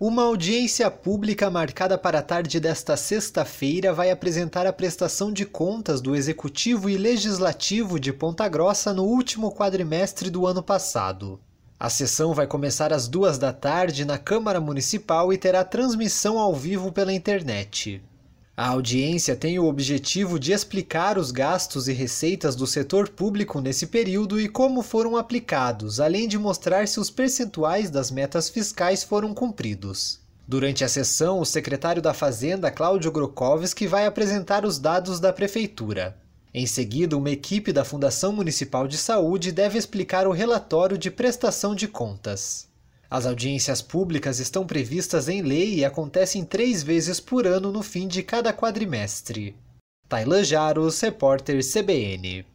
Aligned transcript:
Uma 0.00 0.22
audiência 0.22 0.90
pública 0.90 1.50
marcada 1.50 1.98
para 1.98 2.20
a 2.20 2.22
tarde 2.22 2.58
desta 2.58 2.96
sexta-feira 2.96 3.92
vai 3.92 4.10
apresentar 4.10 4.66
a 4.66 4.72
prestação 4.72 5.30
de 5.30 5.44
contas 5.44 6.00
do 6.00 6.16
Executivo 6.16 6.88
e 6.88 6.96
Legislativo 6.96 8.00
de 8.00 8.10
Ponta 8.10 8.48
Grossa 8.48 8.94
no 8.94 9.04
último 9.04 9.52
quadrimestre 9.54 10.30
do 10.30 10.46
ano 10.46 10.62
passado. 10.62 11.38
A 11.78 11.90
sessão 11.90 12.32
vai 12.32 12.46
começar 12.46 12.94
às 12.94 13.06
duas 13.06 13.36
da 13.36 13.52
tarde 13.52 14.06
na 14.06 14.16
Câmara 14.16 14.58
Municipal 14.58 15.34
e 15.34 15.36
terá 15.36 15.62
transmissão 15.64 16.38
ao 16.38 16.54
vivo 16.54 16.90
pela 16.90 17.12
internet. 17.12 18.02
A 18.60 18.68
audiência 18.68 19.34
tem 19.34 19.58
o 19.58 19.64
objetivo 19.64 20.38
de 20.38 20.52
explicar 20.52 21.16
os 21.16 21.30
gastos 21.30 21.88
e 21.88 21.94
receitas 21.94 22.54
do 22.54 22.66
setor 22.66 23.08
público 23.08 23.58
nesse 23.58 23.86
período 23.86 24.38
e 24.38 24.50
como 24.50 24.82
foram 24.82 25.16
aplicados, 25.16 25.98
além 25.98 26.28
de 26.28 26.36
mostrar 26.36 26.86
se 26.86 27.00
os 27.00 27.08
percentuais 27.08 27.88
das 27.88 28.10
metas 28.10 28.50
fiscais 28.50 29.02
foram 29.02 29.32
cumpridos. 29.32 30.20
Durante 30.46 30.84
a 30.84 30.90
sessão, 30.90 31.40
o 31.40 31.46
secretário 31.46 32.02
da 32.02 32.12
Fazenda, 32.12 32.70
Cláudio 32.70 33.10
Grokowski, 33.10 33.86
vai 33.86 34.04
apresentar 34.04 34.66
os 34.66 34.78
dados 34.78 35.18
da 35.18 35.32
Prefeitura. 35.32 36.14
Em 36.52 36.66
seguida, 36.66 37.16
uma 37.16 37.30
equipe 37.30 37.72
da 37.72 37.82
Fundação 37.82 38.30
Municipal 38.30 38.86
de 38.86 38.98
Saúde 38.98 39.52
deve 39.52 39.78
explicar 39.78 40.26
o 40.26 40.32
relatório 40.32 40.98
de 40.98 41.10
prestação 41.10 41.74
de 41.74 41.88
contas. 41.88 42.68
As 43.10 43.26
audiências 43.26 43.82
públicas 43.82 44.38
estão 44.38 44.64
previstas 44.64 45.28
em 45.28 45.42
lei 45.42 45.74
e 45.74 45.84
acontecem 45.84 46.44
três 46.44 46.80
vezes 46.80 47.18
por 47.18 47.44
ano 47.44 47.72
no 47.72 47.82
fim 47.82 48.06
de 48.06 48.22
cada 48.22 48.52
quadrimestre. 48.52 49.56
Tailan 50.08 50.44
Jaros, 50.44 51.00
repórter 51.00 51.60
CBN. 51.60 52.46